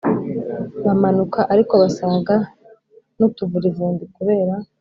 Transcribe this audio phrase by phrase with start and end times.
[0.85, 2.35] bamanuka ariko basaga
[3.17, 4.53] nutuvurivundi kubera